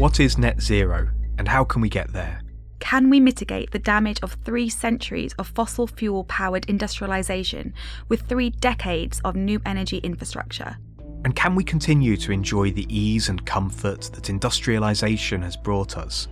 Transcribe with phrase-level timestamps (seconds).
[0.00, 2.40] What is net zero and how can we get there?
[2.78, 7.74] Can we mitigate the damage of three centuries of fossil fuel powered industrialisation
[8.08, 10.78] with three decades of new energy infrastructure?
[11.26, 16.28] And can we continue to enjoy the ease and comfort that industrialisation has brought us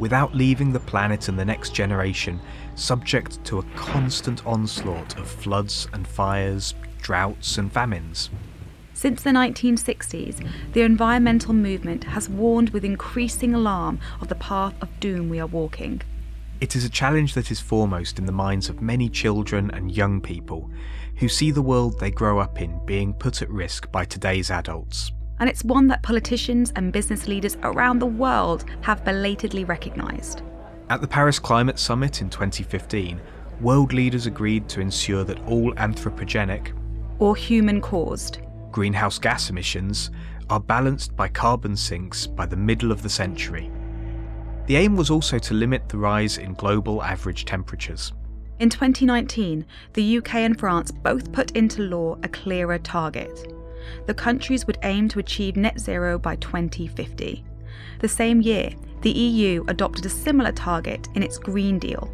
[0.00, 2.40] without leaving the planet and the next generation
[2.74, 8.30] subject to a constant onslaught of floods and fires, droughts and famines?
[9.02, 15.00] Since the 1960s, the environmental movement has warned with increasing alarm of the path of
[15.00, 16.02] doom we are walking.
[16.60, 20.20] It is a challenge that is foremost in the minds of many children and young
[20.20, 20.70] people
[21.16, 25.10] who see the world they grow up in being put at risk by today's adults.
[25.40, 30.42] And it's one that politicians and business leaders around the world have belatedly recognised.
[30.90, 33.20] At the Paris Climate Summit in 2015,
[33.60, 36.72] world leaders agreed to ensure that all anthropogenic,
[37.18, 38.38] or human caused,
[38.72, 40.10] greenhouse gas emissions
[40.50, 43.70] are balanced by carbon sinks by the middle of the century.
[44.66, 48.12] The aim was also to limit the rise in global average temperatures.
[48.58, 53.52] In 2019, the UK and France both put into law a clearer target.
[54.06, 57.44] The countries would aim to achieve net zero by 2050.
[57.98, 58.70] The same year,
[59.02, 62.08] the EU adopted a similar target in its Green Deal,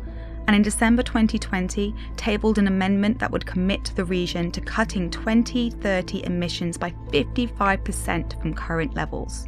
[0.48, 6.24] and in December 2020 tabled an amendment that would commit the region to cutting 2030
[6.24, 9.46] emissions by 55% from current levels.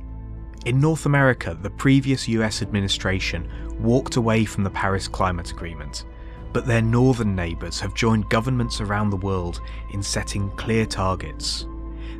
[0.66, 6.04] In North America, the previous US administration walked away from the Paris Climate Agreement,
[6.52, 9.62] but their northern neighbours have joined governments around the world
[9.94, 11.66] in setting clear targets.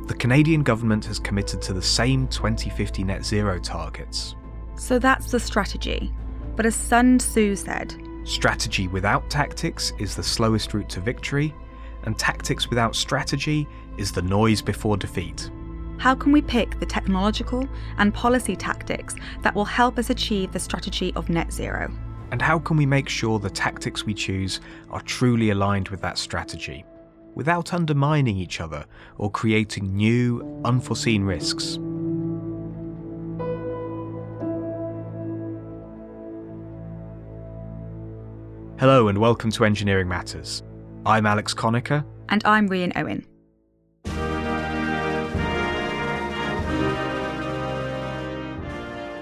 [0.07, 4.35] The Canadian government has committed to the same 2050 net zero targets.
[4.75, 6.11] So that's the strategy.
[6.55, 11.53] But as Sun Tzu said, Strategy without tactics is the slowest route to victory,
[12.03, 15.49] and tactics without strategy is the noise before defeat.
[15.97, 20.59] How can we pick the technological and policy tactics that will help us achieve the
[20.59, 21.91] strategy of net zero?
[22.31, 26.17] And how can we make sure the tactics we choose are truly aligned with that
[26.17, 26.85] strategy,
[27.35, 28.85] without undermining each other
[29.17, 31.77] or creating new, unforeseen risks?
[38.81, 40.63] Hello and welcome to Engineering Matters.
[41.05, 42.03] I'm Alex Conacher.
[42.29, 43.27] And I'm Rian Owen.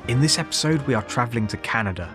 [0.08, 2.10] In this episode, we are travelling to Canada.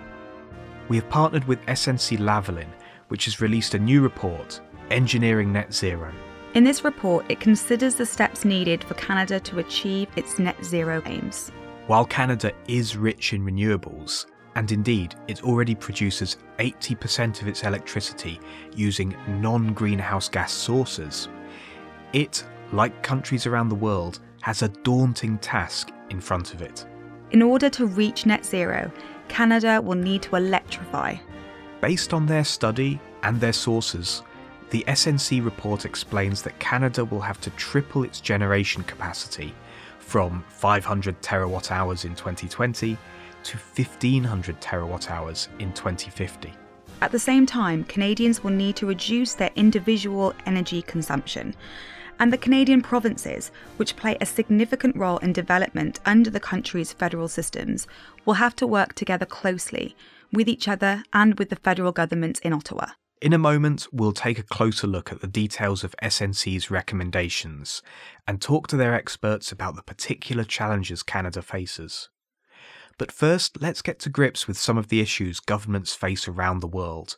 [0.89, 2.69] We have partnered with SNC Lavalin,
[3.09, 6.15] which has released a new report, Engineering Net Zero.
[6.55, 11.03] In this report, it considers the steps needed for Canada to achieve its net zero
[11.05, 11.53] aims.
[11.89, 14.25] While Canada is rich in renewables,
[14.57, 18.41] and indeed it already produces 80% of its electricity
[18.75, 21.29] using non greenhouse gas sources,
[22.13, 26.87] it, like countries around the world, has a daunting task in front of it.
[27.31, 28.91] In order to reach net zero,
[29.29, 31.17] Canada will need to electrify.
[31.81, 34.23] Based on their study and their sources,
[34.71, 39.55] the SNC report explains that Canada will have to triple its generation capacity
[39.99, 42.97] from 500 terawatt hours in 2020
[43.45, 46.53] to 1500 terawatt hours in 2050.
[47.01, 51.55] At the same time, Canadians will need to reduce their individual energy consumption.
[52.19, 57.29] And the Canadian provinces, which play a significant role in development under the country's federal
[57.29, 57.87] systems,
[58.25, 59.97] will have to work together closely
[60.33, 62.87] with each other and with the federal government in Ottawa.
[63.21, 67.83] In a moment, we'll take a closer look at the details of SNC's recommendations
[68.29, 72.11] and talk to their experts about the particular challenges Canada faces.
[72.99, 76.69] But first, let's get to grips with some of the issues governments face around the
[76.69, 77.17] world,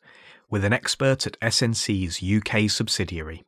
[0.48, 3.44] with an expert at SNC's UK subsidiary.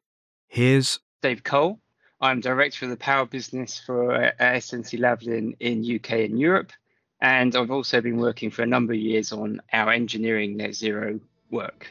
[0.47, 1.81] Here's Dave Cole.
[2.21, 6.73] I'm director of the power business for uh, SNC Lavalin in UK and Europe,
[7.21, 11.21] and I've also been working for a number of years on our engineering net zero
[11.51, 11.89] work.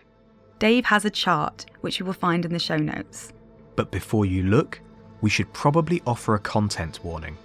[0.60, 3.32] Dave has a chart which you will find in the show notes.
[3.76, 4.82] But before you look,
[5.22, 7.38] we should probably offer a content warning.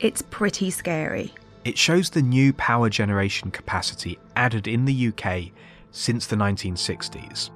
[0.00, 1.32] It's pretty scary.
[1.66, 5.50] It shows the new power generation capacity added in the UK
[5.90, 7.50] since the 1960s,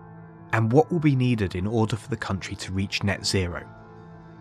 [0.53, 3.65] and what will be needed in order for the country to reach net zero.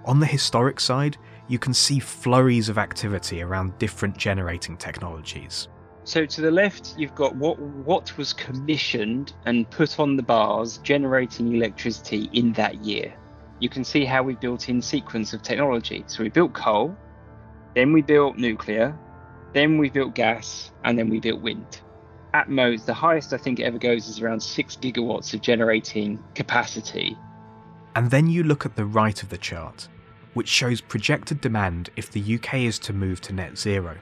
[0.05, 1.17] On the historic side,
[1.47, 5.67] you can see flurries of activity around different generating technologies.
[6.03, 10.79] So to the left, you've got what what was commissioned and put on the bars
[10.79, 13.13] generating electricity in that year.
[13.59, 16.05] You can see how we built in sequence of technology.
[16.07, 16.97] So we built coal,
[17.75, 18.97] then we built nuclear,
[19.53, 21.81] then we built gas, and then we built wind.
[22.33, 26.23] At most, the highest I think it ever goes is around six gigawatts of generating
[26.35, 27.17] capacity.
[27.95, 29.87] And then you look at the right of the chart,
[30.35, 33.97] which shows projected demand if the UK is to move to net zero.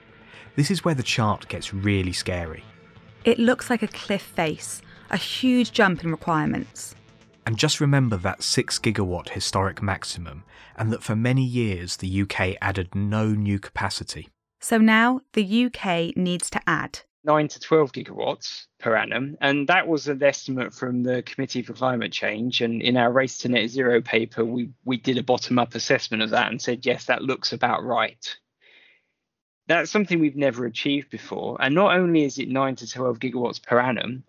[0.56, 2.64] This is where the chart gets really scary.
[3.24, 6.96] It looks like a cliff face, a huge jump in requirements.
[7.46, 10.44] And just remember that 6 gigawatt historic maximum,
[10.76, 14.28] and that for many years the UK added no new capacity.
[14.60, 19.38] So now the UK needs to add 9 to 12 gigawatts per annum.
[19.42, 22.62] And that was an estimate from the Committee for Climate Change.
[22.62, 26.24] And in our Race to Net Zero paper, we, we did a bottom up assessment
[26.24, 28.38] of that and said, yes, that looks about right.
[29.68, 31.58] That's something we've never achieved before.
[31.60, 34.24] And not only is it 9 to 12 gigawatts per annum,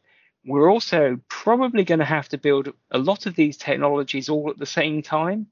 [0.44, 4.58] we're also probably going to have to build a lot of these technologies all at
[4.58, 5.46] the same time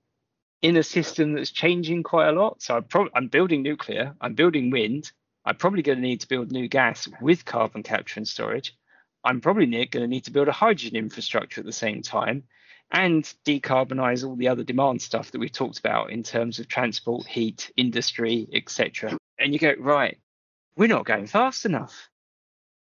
[0.62, 2.62] in a system that's changing quite a lot.
[2.62, 5.12] So I'm, pro- I'm building nuclear, I'm building wind,
[5.44, 8.76] I'm probably going to need to build new gas with carbon capture and storage.
[9.24, 12.44] I'm probably going to need to build a hydrogen infrastructure at the same time
[12.92, 17.26] and decarbonize all the other demand stuff that we've talked about in terms of transport,
[17.26, 19.16] heat, industry, etc.
[19.38, 20.18] And you go, right,
[20.76, 22.08] we're not going fast enough.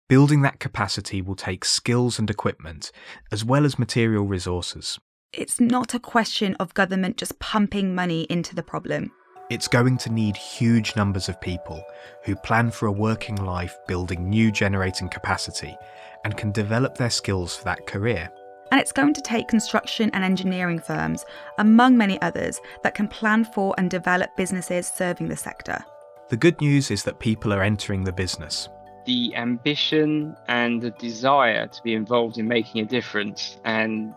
[0.09, 2.91] Building that capacity will take skills and equipment,
[3.31, 4.99] as well as material resources.
[5.33, 9.13] It's not a question of government just pumping money into the problem.
[9.49, 11.81] It's going to need huge numbers of people
[12.25, 15.77] who plan for a working life building new generating capacity
[16.25, 18.29] and can develop their skills for that career.
[18.73, 21.23] And it's going to take construction and engineering firms,
[21.59, 25.79] among many others, that can plan for and develop businesses serving the sector.
[26.27, 28.67] The good news is that people are entering the business
[29.05, 34.13] the ambition and the desire to be involved in making a difference and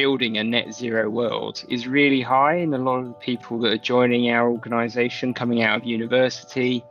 [0.00, 3.84] building a net zero world is really high in a lot of people that are
[3.94, 6.82] joining our organization coming out of university.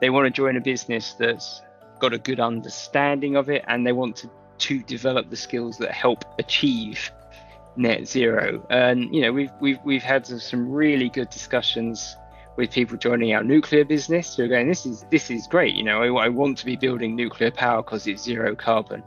[0.00, 1.62] They want to join a business that's
[1.98, 5.90] got a good understanding of it and they want to, to develop the skills that
[5.90, 7.10] help achieve
[7.74, 8.64] net zero.
[8.70, 12.14] And you know, we've we've we've had some really good discussions
[12.56, 15.74] with people joining our nuclear business who are going, this is this is great.
[15.74, 19.02] You know, I, I want to be building nuclear power because it's zero carbon.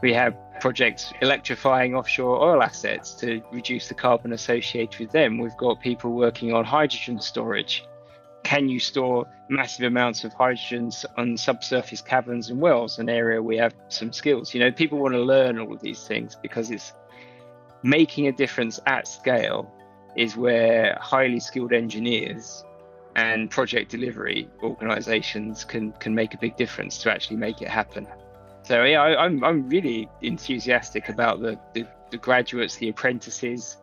[0.00, 5.38] We have projects electrifying offshore oil assets to reduce the carbon associated with them.
[5.38, 7.84] We've got people working on hydrogen storage.
[8.44, 12.98] Can you store massive amounts of hydrogen on subsurface caverns and wells?
[12.98, 14.52] An area we have some skills.
[14.54, 16.92] You know, people want to learn all of these things because it's
[17.82, 19.70] making a difference at scale
[20.16, 22.64] is where highly skilled engineers
[23.16, 28.06] and project delivery organizations can can make a big difference to actually make it happen.
[28.64, 33.76] So yeah, I, am I'm, I'm really enthusiastic about the, the, the graduates, the apprentices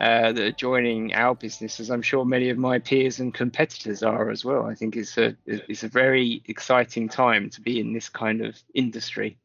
[0.00, 4.02] uh, that are joining our business, as I'm sure many of my peers and competitors
[4.02, 4.64] are as well.
[4.64, 8.60] I think it's a it's a very exciting time to be in this kind of
[8.74, 9.36] industry.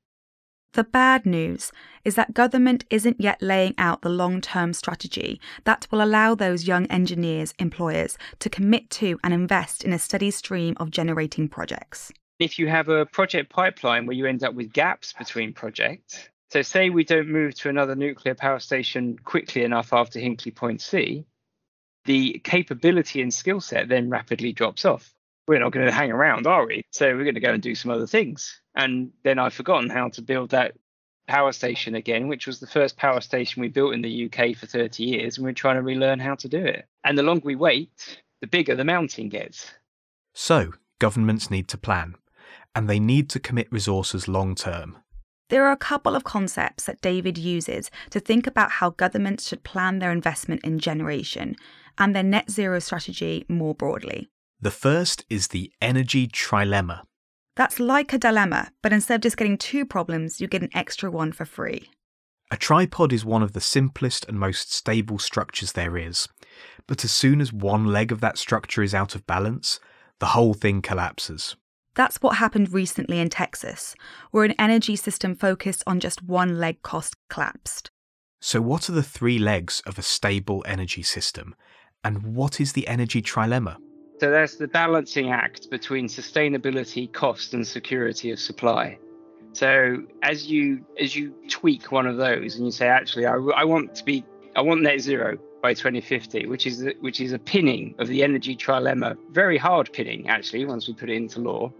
[0.73, 1.71] The bad news
[2.05, 6.67] is that government isn't yet laying out the long term strategy that will allow those
[6.67, 12.11] young engineers, employers, to commit to and invest in a steady stream of generating projects.
[12.39, 16.61] If you have a project pipeline where you end up with gaps between projects, so
[16.61, 21.25] say we don't move to another nuclear power station quickly enough after Hinkley Point C,
[22.05, 25.13] the capability and skill set then rapidly drops off
[25.47, 26.83] we're not going to hang around, are we?
[26.91, 28.61] So we're going to go and do some other things.
[28.75, 30.75] And then I've forgotten how to build that
[31.27, 34.65] power station again, which was the first power station we built in the UK for
[34.65, 36.85] 30 years, and we're trying to relearn how to do it.
[37.03, 39.71] And the longer we wait, the bigger the mountain gets.
[40.33, 42.15] So, governments need to plan,
[42.77, 44.99] and they need to commit resources long term.
[45.49, 49.63] There are a couple of concepts that David uses to think about how governments should
[49.63, 51.55] plan their investment in generation
[51.97, 54.29] and their net zero strategy more broadly.
[54.61, 57.01] The first is the energy trilemma.
[57.55, 61.09] That's like a dilemma, but instead of just getting two problems, you get an extra
[61.09, 61.89] one for free.
[62.51, 66.27] A tripod is one of the simplest and most stable structures there is,
[66.85, 69.79] but as soon as one leg of that structure is out of balance,
[70.19, 71.55] the whole thing collapses.
[71.97, 73.95] That's what happened recently in Texas,
[74.29, 77.89] where an energy system focused on just one leg cost collapsed.
[78.39, 81.55] So, what are the three legs of a stable energy system,
[82.03, 83.77] and what is the energy trilemma?
[84.19, 88.99] So there's the balancing act between sustainability, cost, and security of supply.
[89.53, 93.63] So as you as you tweak one of those and you say, actually, I, I
[93.63, 94.23] want to be
[94.55, 98.55] I want net zero by 2050, which is which is a pinning of the energy
[98.55, 100.63] trilemma, very hard pinning actually.
[100.65, 101.71] Once we put it into law,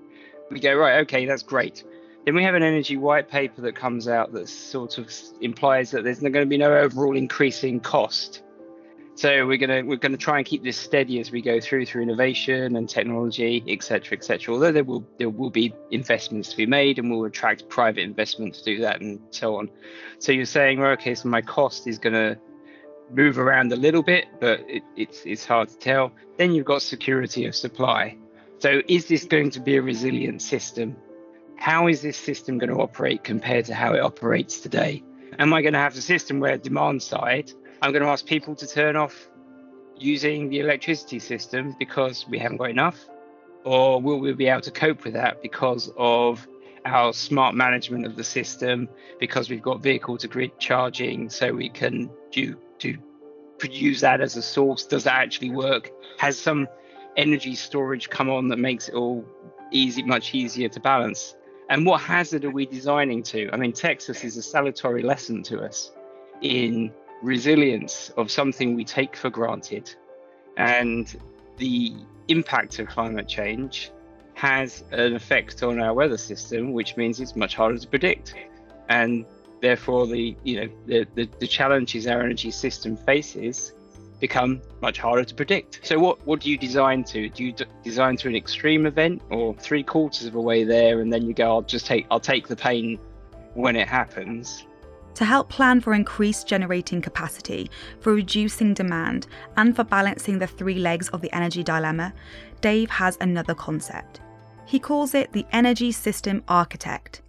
[0.49, 1.83] we go right, okay, that's great.
[2.25, 5.09] Then we have an energy white paper that comes out that sort of
[5.41, 8.43] implies that there's going to be no overall increasing cost
[9.17, 12.03] so we're gonna we're gonna try and keep this steady as we go through through
[12.03, 14.53] innovation and technology, etc., etc.
[14.53, 18.53] Although there will there will be investments to be made, and we'll attract private investment
[18.53, 19.71] to do that, and so on.
[20.19, 22.37] So you're saying, well, okay, so my cost is gonna
[23.09, 26.11] move around a little bit, but it, it's it's hard to tell.
[26.37, 28.15] Then you've got security of supply.
[28.59, 30.95] So, is this going to be a resilient system?
[31.57, 35.03] How is this system going to operate compared to how it operates today?
[35.37, 38.55] Am I going to have a system where demand side, I'm going to ask people
[38.55, 39.29] to turn off
[39.95, 42.97] using the electricity system because we haven't got enough?
[43.63, 46.47] Or will we be able to cope with that because of
[46.85, 51.69] our smart management of the system, because we've got vehicle to grid charging so we
[51.69, 52.97] can do, do
[53.69, 54.85] use that as a source?
[54.85, 55.91] Does that actually work?
[56.17, 56.67] Has some
[57.17, 59.25] energy storage come on that makes it all
[59.71, 61.35] easy, much easier to balance?
[61.69, 63.49] And what hazard are we designing to?
[63.51, 65.91] I mean, Texas is a salutary lesson to us
[66.41, 69.93] in resilience of something we take for granted.
[70.55, 71.13] And
[71.57, 71.93] the
[72.27, 73.91] impact of climate change
[74.35, 78.35] has an effect on our weather system, which means it's much harder to predict.
[78.87, 79.25] And
[79.61, 83.73] therefore, the you know the, the, the challenges our energy system faces
[84.19, 85.79] become much harder to predict.
[85.83, 87.29] So what what do you design to?
[87.29, 91.01] Do you d- design to an extreme event or three quarters of a way there
[91.01, 92.99] and then you go I'll just take I'll take the pain
[93.53, 94.65] when it happens?
[95.15, 97.71] To help plan for increased generating capacity,
[98.01, 102.13] for reducing demand, and for balancing the three legs of the energy dilemma,
[102.61, 104.21] Dave has another concept.
[104.67, 107.23] He calls it the energy system architect,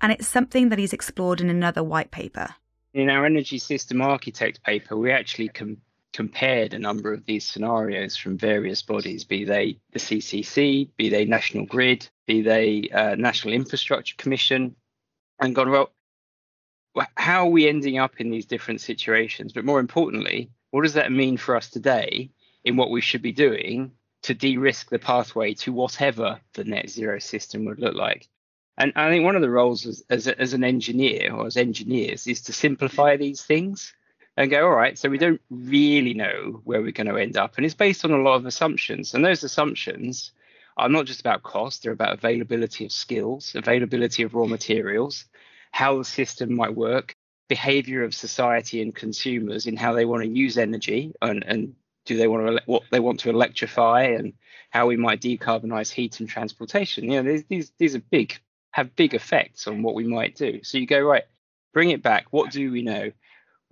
[0.00, 2.54] and it's something that he's explored in another white paper.
[2.92, 5.78] In our energy system architect paper, we actually com-
[6.14, 11.24] compared a number of these scenarios from various bodies, be they the CCC, be they
[11.24, 14.76] National Grid, be they uh, National Infrastructure Commission,
[15.40, 15.90] and gone, well,
[17.16, 19.52] how are we ending up in these different situations?
[19.52, 22.30] But more importantly, what does that mean for us today
[22.62, 23.90] in what we should be doing
[24.22, 28.28] to de risk the pathway to whatever the net zero system would look like?
[28.78, 32.28] And I think one of the roles as, as, as an engineer or as engineers
[32.28, 33.92] is to simplify these things
[34.36, 37.56] and go, all right, so we don't really know where we're going to end up.
[37.56, 39.14] And it's based on a lot of assumptions.
[39.14, 40.32] And those assumptions
[40.76, 45.24] are not just about cost, they're about availability of skills, availability of raw materials,
[45.70, 47.14] how the system might work,
[47.48, 51.74] behavior of society and consumers in how they want to use energy and, and
[52.04, 54.32] do they want to what they want to electrify and
[54.70, 57.04] how we might decarbonize heat and transportation.
[57.04, 58.38] You know, these these these are big
[58.72, 60.62] have big effects on what we might do.
[60.64, 61.24] So you go right,
[61.72, 62.26] bring it back.
[62.30, 63.12] What do we know?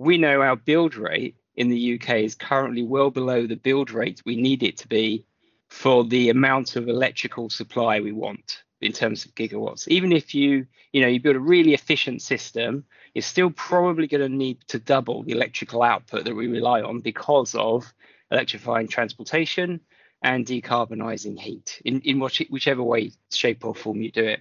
[0.03, 4.21] We know our build rate in the UK is currently well below the build rate
[4.25, 5.25] we need it to be
[5.69, 9.87] for the amount of electrical supply we want in terms of gigawatts.
[9.89, 14.21] Even if you, you know, you build a really efficient system, you're still probably going
[14.21, 17.91] to need to double the electrical output that we rely on because of
[18.31, 19.81] electrifying transportation
[20.23, 24.41] and decarbonizing heat in, in whichever way, shape, or form you do it.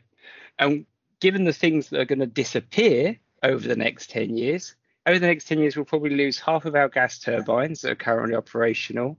[0.57, 0.85] And
[1.19, 5.27] given the things that are going to disappear over the next 10 years, over the
[5.27, 9.17] next 10 years, we'll probably lose half of our gas turbines that are currently operational.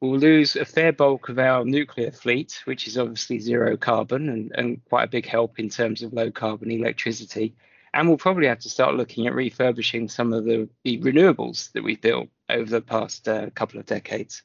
[0.00, 4.52] We'll lose a fair bulk of our nuclear fleet, which is obviously zero carbon and,
[4.54, 7.56] and quite a big help in terms of low carbon electricity.
[7.92, 11.82] And we'll probably have to start looking at refurbishing some of the, the renewables that
[11.82, 14.42] we've built over the past uh, couple of decades.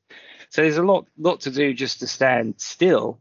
[0.50, 3.20] So there's a lot, lot to do just to stand still,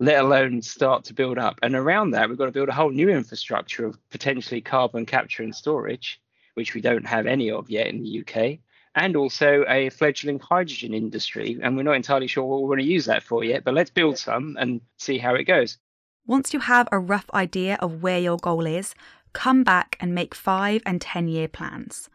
[0.00, 1.58] let alone start to build up.
[1.62, 5.42] And around that, we've got to build a whole new infrastructure of potentially carbon capture
[5.42, 6.21] and storage
[6.54, 8.58] which we don't have any of yet in the UK,
[8.94, 11.58] and also a fledgling hydrogen industry.
[11.62, 13.90] And we're not entirely sure what we want to use that for yet, but let's
[13.90, 15.78] build some and see how it goes.
[16.26, 18.94] Once you have a rough idea of where your goal is,
[19.32, 22.08] come back and make five and 10 year plans.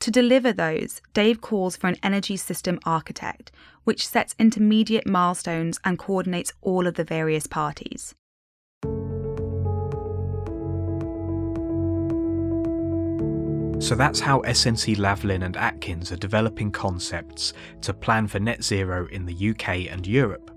[0.00, 3.52] To deliver those, Dave calls for an energy system architect,
[3.84, 8.14] which sets intermediate milestones and coordinates all of the various parties.
[13.80, 19.08] So that's how SNC Lavalin and Atkins are developing concepts to plan for net zero
[19.10, 20.50] in the UK and Europe.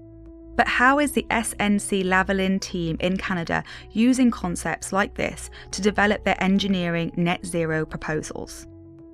[0.57, 6.25] But how is the SNC Lavalin team in Canada using concepts like this to develop
[6.25, 8.67] their engineering net zero proposals?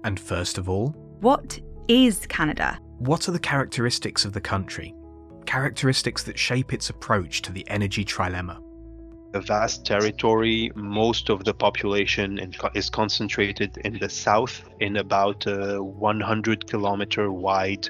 [0.03, 0.89] And first of all,
[1.21, 2.79] what is Canada?
[2.97, 4.95] What are the characteristics of the country?
[5.45, 8.59] Characteristics that shape its approach to the energy trilemma
[9.33, 10.71] a vast territory.
[10.75, 17.31] Most of the population in, is concentrated in the south, in about a 100 kilometer
[17.31, 17.87] wide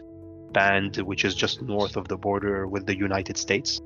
[0.52, 3.82] band, which is just north of the border with the United States.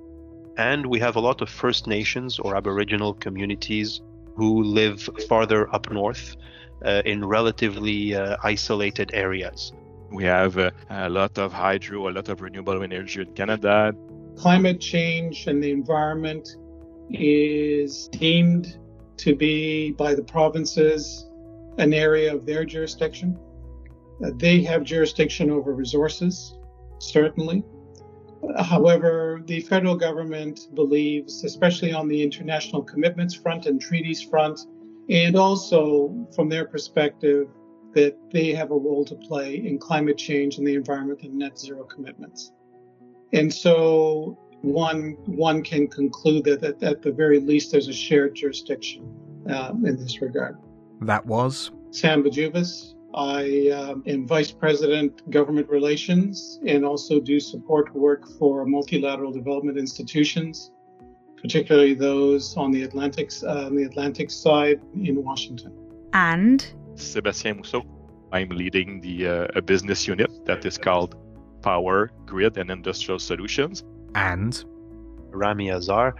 [0.57, 4.01] And we have a lot of First Nations or Aboriginal communities
[4.35, 6.35] who live farther up north
[6.85, 9.73] uh, in relatively uh, isolated areas.
[10.11, 13.93] We have uh, a lot of hydro, a lot of renewable energy in Canada.
[14.37, 16.55] Climate change and the environment
[17.09, 18.77] is deemed
[19.17, 21.29] to be by the provinces
[21.77, 23.37] an area of their jurisdiction.
[24.23, 26.57] Uh, they have jurisdiction over resources,
[26.99, 27.63] certainly,
[28.57, 34.59] However, the federal government believes, especially on the international commitments front and treaties front,
[35.09, 37.47] and also from their perspective,
[37.93, 41.57] that they have a role to play in climate change and the environment and net
[41.59, 42.51] zero commitments.
[43.33, 48.33] And so one one can conclude that, that at the very least there's a shared
[48.33, 49.03] jurisdiction
[49.49, 50.57] um, in this regard.
[51.01, 52.95] That was Sam Bajuvis.
[53.13, 59.77] I um, am Vice President Government Relations and also do support work for multilateral development
[59.77, 60.71] institutions,
[61.39, 65.73] particularly those on the Atlantic uh, on the Atlantic side in Washington.
[66.13, 66.65] And
[66.95, 67.83] Sebastien Mousseau.
[68.31, 71.15] I'm leading the uh, a business unit that is called
[71.61, 73.83] Power, Grid, and Industrial Solutions.
[74.15, 74.63] And
[75.31, 76.15] Rami Azar.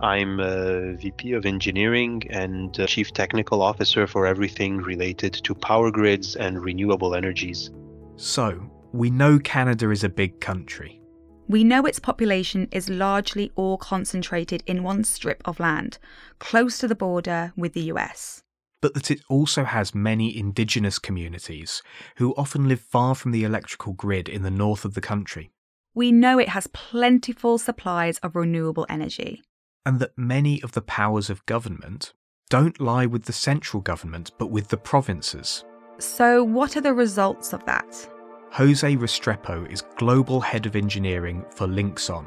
[0.00, 6.34] I'm a VP of Engineering and Chief Technical Officer for everything related to power grids
[6.34, 7.70] and renewable energies.
[8.16, 11.00] So, we know Canada is a big country.
[11.48, 15.98] We know its population is largely all concentrated in one strip of land,
[16.38, 18.42] close to the border with the US.
[18.80, 21.82] But that it also has many indigenous communities
[22.16, 25.52] who often live far from the electrical grid in the north of the country.
[25.94, 29.42] We know it has plentiful supplies of renewable energy
[29.84, 32.12] and that many of the powers of government
[32.48, 35.64] don't lie with the central government but with the provinces.
[35.98, 38.08] So, what are the results of that?
[38.52, 42.26] Jose Restrepo is Global Head of Engineering for Linxon,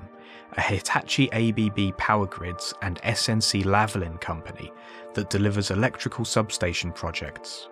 [0.54, 4.72] a Hitachi ABB power grids and SNC Lavalin company
[5.14, 7.70] that delivers electrical substation projects.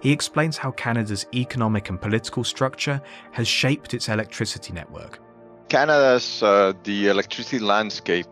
[0.00, 3.00] He explains how Canada's economic and political structure
[3.32, 5.20] has shaped its electricity network.
[5.68, 8.28] Canada's uh, the electricity landscape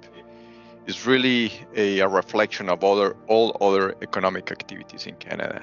[0.87, 5.62] is really a, a, reflection of other all other economic activities in Canada,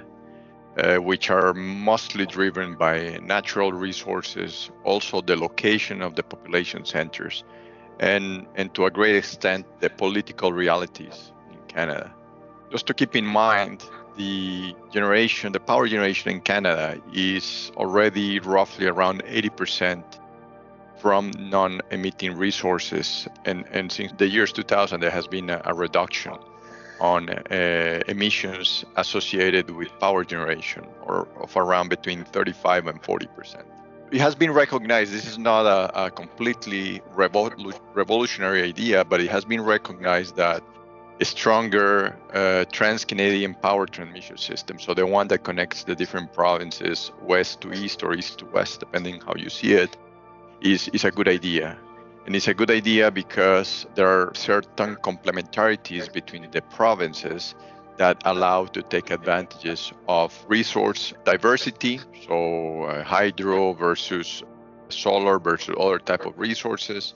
[0.78, 7.44] uh, which are mostly driven by natural resources, also the location of the population centers,
[8.00, 12.12] and and to a great extent the political realities in Canada.
[12.72, 13.84] Just to keep in mind,
[14.20, 20.20] the generation, the power generation in Canada is already roughly around 80 percent
[21.00, 23.28] from non-emitting resources.
[23.46, 26.34] And, and since the years 2000, there has been a, a reduction
[27.00, 33.66] on uh, emissions associated with power generation, or of around between 35 and 40 percent.
[34.12, 35.14] It has been recognized.
[35.14, 40.62] This is not a, a completely revol- revolutionary idea, but it has been recognized that
[41.26, 47.62] stronger uh, trans-Canadian power transmission system, so the one that connects the different provinces west
[47.62, 49.98] to east or east to west, depending how you see it,
[50.62, 51.78] is, is a good idea.
[52.26, 57.56] And it's a good idea because there are certain complementarities between the provinces
[57.98, 64.42] that allow to take advantages of resource diversity, so uh, hydro versus
[64.88, 67.14] solar versus other type of resources,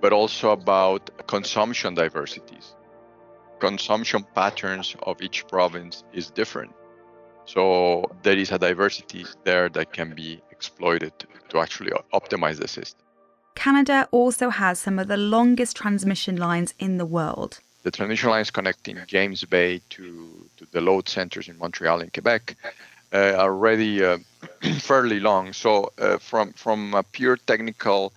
[0.00, 2.74] but also about consumption diversities.
[3.62, 6.72] Consumption patterns of each province is different.
[7.44, 11.12] So there is a diversity there that can be exploited
[11.50, 12.98] to actually optimize the system.
[13.54, 17.60] Canada also has some of the longest transmission lines in the world.
[17.84, 22.56] The transmission lines connecting James Bay to, to the load centers in Montreal and Quebec
[23.12, 24.18] uh, are already uh,
[24.80, 25.52] fairly long.
[25.52, 28.12] So, uh, from from a pure technical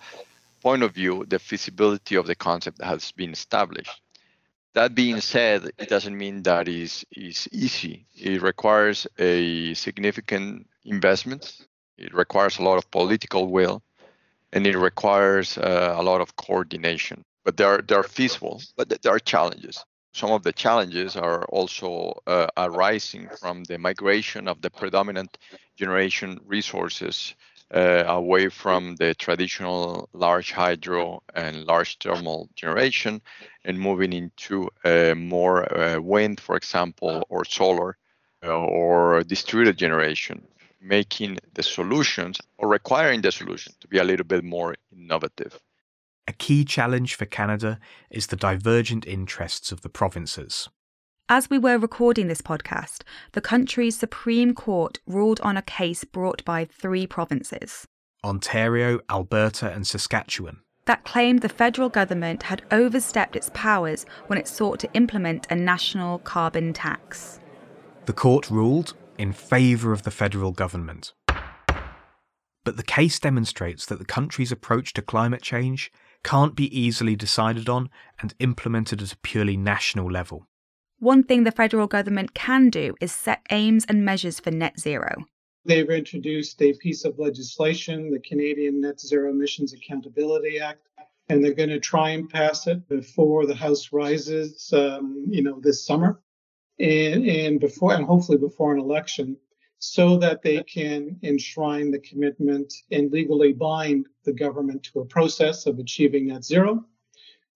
[0.60, 4.00] point of view, the feasibility of the concept has been established.
[4.76, 8.06] That being said, it doesn't mean that is is easy.
[8.14, 11.66] It requires a significant investment
[11.98, 13.82] it requires a lot of political will,
[14.52, 17.24] and it requires uh, a lot of coordination.
[17.44, 19.84] But they're they're feasible, but there are challenges.
[20.12, 25.38] Some of the challenges are also uh, arising from the migration of the predominant
[25.76, 27.34] generation resources
[27.72, 33.20] away from the traditional large hydro and large thermal generation
[33.64, 37.96] and moving into uh, more uh, wind, for example, or solar
[38.44, 40.46] uh, or distributed generation
[40.80, 45.58] making the solutions or requiring the solution to be a little bit more innovative.
[46.28, 47.78] A key challenge for Canada
[48.10, 50.68] is the divergent interests of the provinces.
[51.28, 56.44] As we were recording this podcast, the country's Supreme Court ruled on a case brought
[56.44, 57.88] by three provinces
[58.22, 64.46] Ontario, Alberta, and Saskatchewan that claimed the federal government had overstepped its powers when it
[64.46, 67.40] sought to implement a national carbon tax.
[68.04, 71.12] The court ruled in favour of the federal government.
[72.64, 75.90] But the case demonstrates that the country's approach to climate change
[76.22, 80.46] can't be easily decided on and implemented at a purely national level.
[80.98, 85.26] One thing the federal government can do is set aims and measures for net zero.
[85.66, 90.88] They've introduced a piece of legislation, the Canadian Net Zero Emissions Accountability Act,
[91.28, 95.60] and they're going to try and pass it before the House rises, um, you know,
[95.60, 96.22] this summer,
[96.78, 99.36] and, and before, and hopefully before an election,
[99.78, 105.66] so that they can enshrine the commitment and legally bind the government to a process
[105.66, 106.86] of achieving net zero,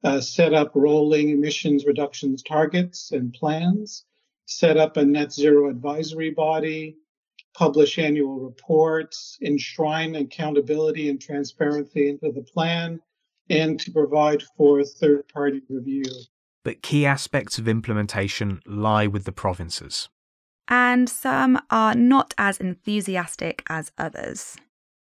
[0.04, 4.04] uh, set up rolling emissions reductions targets and plans,
[4.46, 6.96] set up a net zero advisory body,
[7.54, 13.00] publish annual reports, enshrine accountability and transparency into the plan,
[13.48, 16.04] and to provide for third party review.
[16.64, 20.08] But key aspects of implementation lie with the provinces.
[20.68, 24.56] And some are not as enthusiastic as others.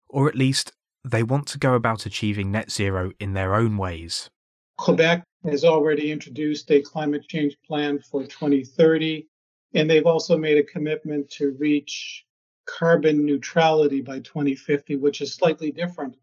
[0.10, 4.30] Or at least, they want to go about achieving net zero in their own ways.
[4.77, 9.27] Quebec has already introduced a climate change plan for 2030,
[9.73, 12.25] and they've also made a commitment to reach
[12.65, 16.15] carbon neutrality by 2050, which is slightly different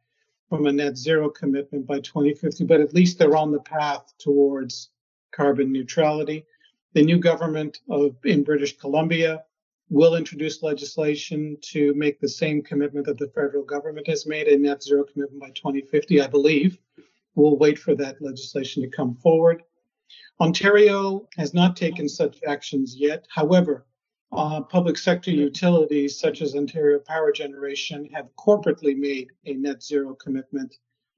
[0.48, 4.90] from a net zero commitment by 2050, but at least they're on the path towards
[5.30, 6.44] carbon neutrality.
[6.92, 9.44] The new government of, in British Columbia
[9.88, 14.58] will introduce legislation to make the same commitment that the federal government has made, a
[14.58, 16.78] net zero commitment by 2050, I believe.
[17.34, 19.62] We'll wait for that legislation to come forward.
[20.40, 23.26] Ontario has not taken such actions yet.
[23.30, 23.86] However,
[24.32, 30.14] uh, public sector utilities such as Ontario Power Generation have corporately made a net zero
[30.14, 30.74] commitment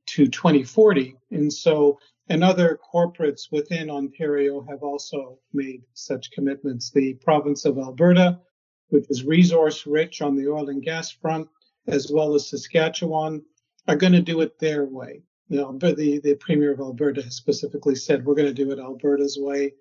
[0.07, 1.16] to 2040.
[1.31, 1.98] And so,
[2.29, 6.90] and other corporates within Ontario have also made such commitments.
[6.90, 8.40] The province of Alberta,
[8.88, 11.48] which is resource rich on the oil and gas front,
[11.87, 13.44] as well as Saskatchewan,
[13.88, 15.22] are going to do it their way.
[15.55, 18.81] You know, the, the premier of Alberta has specifically said, we're going to do it
[18.81, 19.73] Alberta's way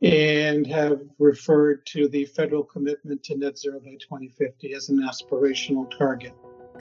[0.00, 5.86] and have referred to the federal commitment to net zero by 2050 as an aspirational
[5.98, 6.32] target.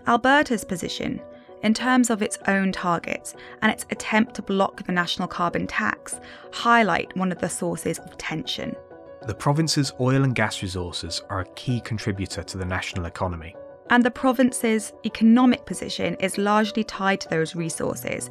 [0.05, 1.19] Alberta's position,
[1.62, 6.21] in terms of its own targets and its attempt to block the national carbon tax,
[6.53, 8.73] highlight one of the sources of tension.
[9.23, 13.57] The province's oil and gas resources are a key contributor to the national economy.
[13.89, 18.30] And the province's economic position is largely tied to those resources,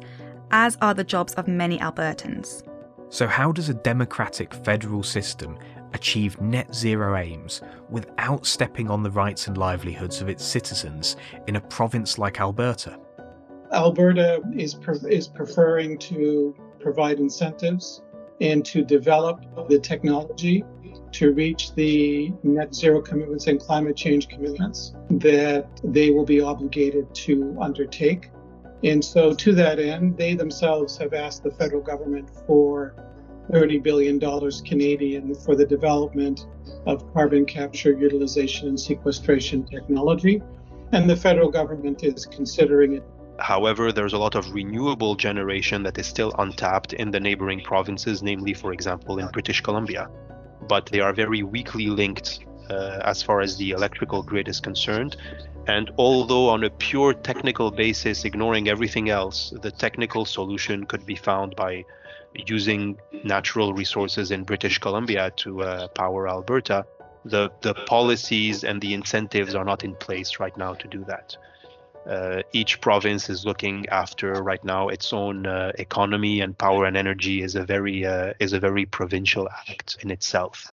[0.51, 2.63] as are the jobs of many Albertans.
[3.09, 5.57] So, how does a democratic federal system
[5.93, 11.15] achieve net zero aims without stepping on the rights and livelihoods of its citizens
[11.47, 12.99] in a province like Alberta?
[13.73, 18.01] Alberta is, pre- is preferring to provide incentives
[18.41, 20.63] and to develop the technology
[21.13, 27.13] to reach the net zero commitments and climate change commitments that they will be obligated
[27.15, 28.29] to undertake.
[28.83, 32.95] And so, to that end, they themselves have asked the federal government for
[33.51, 36.47] $30 billion Canadian for the development
[36.85, 40.41] of carbon capture, utilization, and sequestration technology.
[40.91, 43.03] And the federal government is considering it.
[43.39, 48.23] However, there's a lot of renewable generation that is still untapped in the neighboring provinces,
[48.23, 50.09] namely, for example, in British Columbia.
[50.61, 55.15] But they are very weakly linked uh, as far as the electrical grid is concerned.
[55.67, 61.15] And although on a pure technical basis, ignoring everything else, the technical solution could be
[61.15, 61.83] found by
[62.33, 66.85] using natural resources in British Columbia to uh, power Alberta,
[67.25, 71.35] the, the policies and the incentives are not in place right now to do that.
[72.07, 76.95] Uh, each province is looking after right now its own uh, economy and power and
[76.95, 80.71] energy is a very uh, is a very provincial act in itself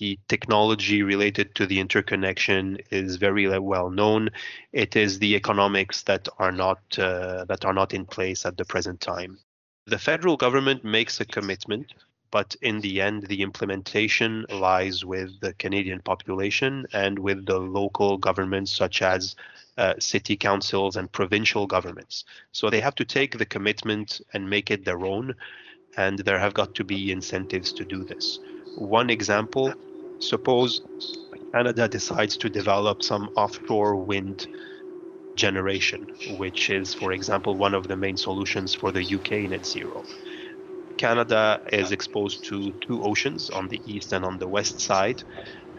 [0.00, 4.30] the technology related to the interconnection is very well known.
[4.72, 8.64] It is the economics that are not uh, that are not in place at the
[8.64, 9.38] present time.
[9.86, 11.92] The federal government makes a commitment,
[12.30, 18.16] but in the end, the implementation lies with the Canadian population and with the local
[18.16, 19.36] governments, such as
[19.80, 22.24] uh, city councils and provincial governments.
[22.52, 25.34] So they have to take the commitment and make it their own,
[25.96, 28.40] and there have got to be incentives to do this.
[28.76, 29.74] One example
[30.20, 30.82] Suppose
[31.54, 34.48] Canada decides to develop some offshore wind
[35.36, 40.04] generation, which is, for example, one of the main solutions for the UK net zero.
[40.98, 45.24] Canada is exposed to two oceans on the east and on the west side,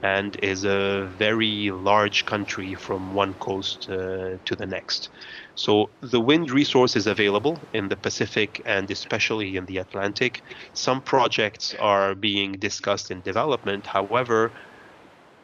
[0.04, 5.10] and is a very large country from one coast uh, to the next.
[5.56, 10.42] So the wind resource is available in the Pacific and especially in the Atlantic.
[10.74, 13.86] Some projects are being discussed in development.
[13.86, 14.52] However,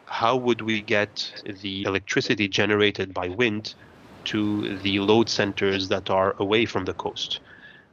[0.08, 3.76] how would we get the electricity generated by wind
[4.26, 7.41] to the load centers that are away from the coast?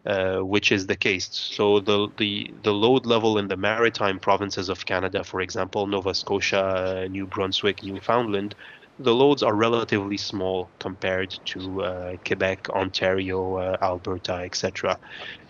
[0.06, 1.30] Uh, which is the case.
[1.32, 6.12] So the, the the load level in the maritime provinces of Canada, for example, Nova
[6.12, 8.54] Scotia, New Brunswick, Newfoundland,
[8.98, 14.98] the loads are relatively small compared to uh, Quebec, Ontario, uh, Alberta, etc.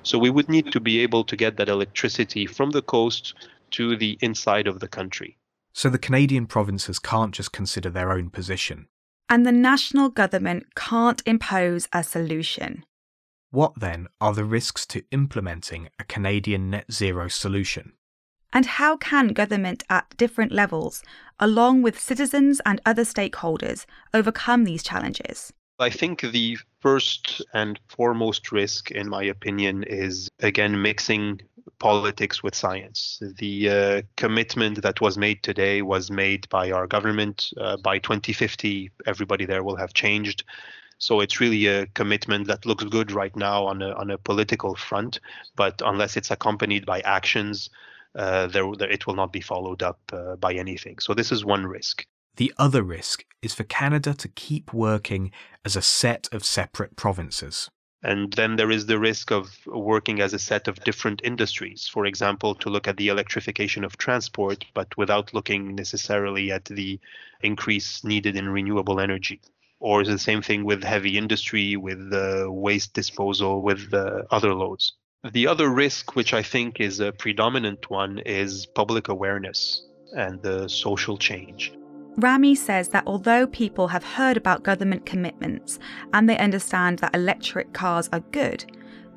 [0.05, 3.35] So we would need to be able to get that electricity from the coast
[3.73, 5.37] to the inside of the country.
[5.73, 8.87] So the Canadian provinces can't just consider their own position.
[9.29, 12.85] And the national government can't impose a solution.
[13.55, 17.93] What then are the risks to implementing a Canadian net zero solution?
[18.53, 21.05] And how can government at different levels,
[21.39, 25.53] along with citizens and other stakeholders, overcome these challenges?
[25.79, 31.41] I think the first and foremost risk, in my opinion, is again mixing
[31.79, 33.23] politics with science.
[33.39, 37.51] The uh, commitment that was made today was made by our government.
[37.57, 40.43] Uh, by 2050, everybody there will have changed.
[40.99, 44.75] So it's really a commitment that looks good right now on a, on a political
[44.75, 45.21] front,
[45.57, 47.71] but unless it's accompanied by actions,
[48.15, 50.99] uh, there, there, it will not be followed up uh, by anything.
[50.99, 52.07] So this is one risk.
[52.37, 55.31] The other risk is for Canada to keep working
[55.65, 57.71] as a set of separate provinces.
[58.03, 61.89] And then there is the risk of working as a set of different industries.
[61.89, 67.01] For example, to look at the electrification of transport, but without looking necessarily at the
[67.41, 69.41] increase needed in renewable energy.
[69.81, 74.55] Or is the same thing with heavy industry, with uh, waste disposal, with uh, other
[74.55, 74.93] loads.
[75.33, 79.83] The other risk, which I think is a predominant one, is public awareness
[80.17, 81.73] and the social change.
[82.17, 85.79] Rami says that although people have heard about government commitments
[86.13, 88.65] and they understand that electric cars are good,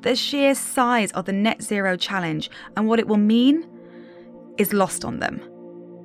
[0.02, 3.68] the sheer size of the net zero challenge and what it will mean
[4.56, 5.40] is lost on them.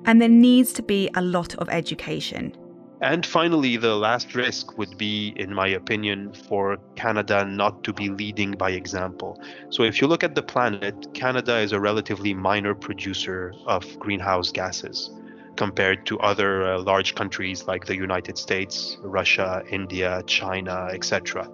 [0.05, 2.55] And there needs to be a lot of education.
[3.03, 8.07] And finally, the last risk would be, in my opinion, for Canada not to be
[8.07, 9.41] leading by example.
[9.71, 14.53] So, if you look at the planet, Canada is a relatively minor producer of greenhouse
[14.53, 15.11] gases
[15.57, 21.49] compared to other uh, large countries like the United States, Russia, India, China, etc.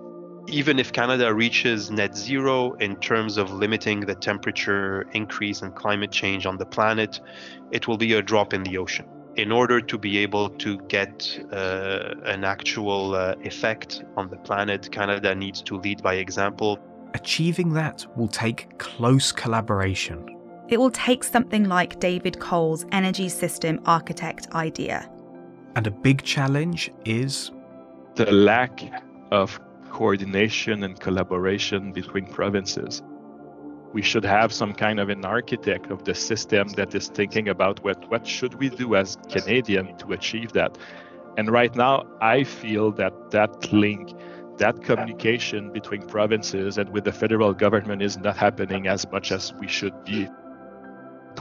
[0.49, 6.12] Even if Canada reaches net zero in terms of limiting the temperature increase and climate
[6.12, 7.19] change on the planet,
[7.71, 9.09] it will be a drop in the ocean
[9.39, 14.91] in order to be able to get uh, an actual uh, effect on the planet,
[14.91, 16.78] Canada needs to lead by example.
[17.13, 20.36] Achieving that will take close collaboration.
[20.67, 25.10] It will take something like David Cole's energy system architect idea.
[25.75, 27.52] And a big challenge is
[28.15, 28.82] the lack
[29.32, 33.02] of coordination and collaboration between provinces
[33.93, 37.84] we should have some kind of an architect of the system that is thinking about
[37.84, 40.78] what what should we do as Canadian to achieve that.
[41.38, 44.12] And right now, I feel that that link,
[44.58, 49.54] that communication between provinces and with the federal government is not happening as much as
[49.54, 50.28] we should be.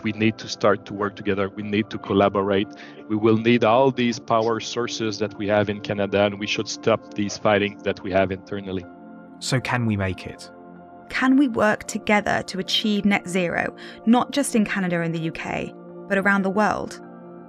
[0.04, 1.48] We need to start to work together.
[1.48, 2.68] We need to collaborate.
[3.08, 6.68] We will need all these power sources that we have in Canada, and we should
[6.68, 8.84] stop these fighting that we have internally.
[9.40, 10.50] So, can we make it?
[11.08, 13.74] Can we work together to achieve net zero,
[14.06, 15.74] not just in Canada and the UK,
[16.08, 17.00] but around the world?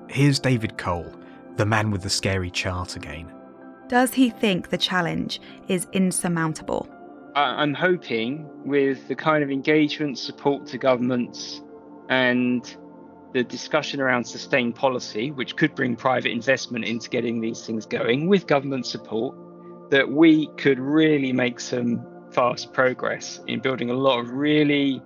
[0.10, 1.14] Here's David Cole,
[1.56, 3.32] the man with the scary chart again.
[3.88, 6.90] Does he think the challenge is insurmountable?
[7.36, 11.62] I'm hoping with the kind of engagement, support to governments,
[12.10, 12.64] and
[13.34, 18.28] the discussion around sustained policy, which could bring private investment into getting these things going
[18.28, 19.36] with government support,
[19.92, 25.02] that we could really make some fast progress in building a lot of really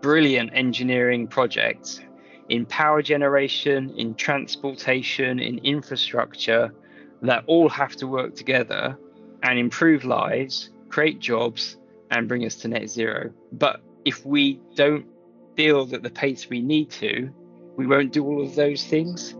[0.00, 2.00] brilliant engineering projects
[2.48, 6.74] in power generation, in transportation, in infrastructure
[7.22, 8.98] that all have to work together
[9.42, 11.78] and improve lives, create jobs,
[12.10, 13.30] and bring us to net zero.
[13.52, 15.06] But if we don't
[15.54, 17.30] build at the pace we need to,
[17.76, 19.34] we won't do all of those things.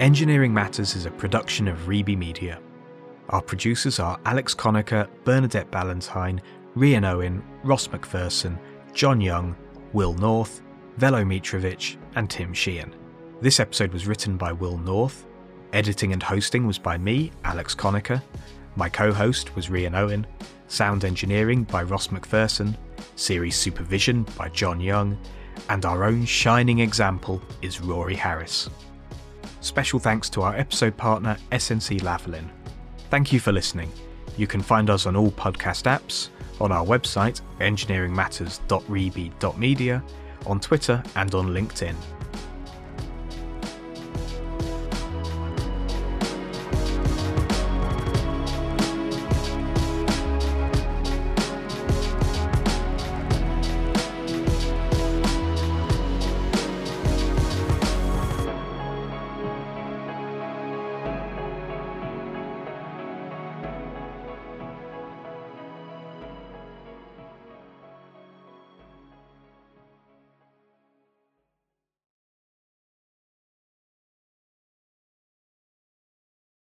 [0.00, 2.60] Engineering Matters is a production of Reby Media.
[3.28, 6.42] Our producers are Alex Conacher, Bernadette Ballantyne,
[6.76, 8.58] Rian Owen, Ross McPherson,
[8.92, 9.54] John Young,
[9.92, 10.62] Will North,
[10.96, 12.92] Velo Mitrovic, and Tim Sheehan.
[13.40, 15.26] This episode was written by Will North.
[15.72, 18.20] Editing and hosting was by me, Alex Conacher.
[18.74, 20.26] My co host was Rian Owen.
[20.66, 22.76] Sound engineering by Ross McPherson.
[23.14, 25.16] Series supervision by John Young.
[25.68, 28.68] And our own shining example is Rory Harris.
[29.64, 32.44] Special thanks to our episode partner, SNC Lavalin.
[33.08, 33.90] Thank you for listening.
[34.36, 36.28] You can find us on all podcast apps,
[36.60, 40.04] on our website, engineeringmatters.reby.media,
[40.44, 41.94] on Twitter, and on LinkedIn.